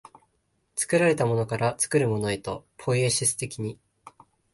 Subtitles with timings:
[0.75, 3.77] 作られたものから作るものへと、ポイエシス的に、